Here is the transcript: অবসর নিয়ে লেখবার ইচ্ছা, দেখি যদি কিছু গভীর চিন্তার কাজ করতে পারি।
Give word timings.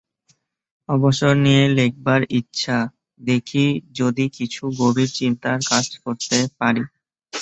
অবসর 0.89 1.33
নিয়ে 1.45 1.63
লেখবার 1.77 2.21
ইচ্ছা, 2.39 2.77
দেখি 3.19 3.65
যদি 3.99 4.25
কিছু 4.37 4.63
গভীর 4.79 5.09
চিন্তার 5.19 5.57
কাজ 5.69 5.85
করতে 6.03 6.37
পারি। 6.59 6.83